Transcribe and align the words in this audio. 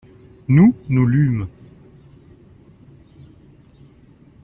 Nous, 0.47 0.73
nous 0.89 1.05
lûmes. 1.05 1.45